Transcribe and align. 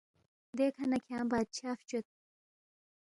دیکھہ 0.57 0.85
نہ 0.91 0.97
کھیانگ 1.05 1.29
بادشاہ 1.31 1.75
فچوید 1.79 2.05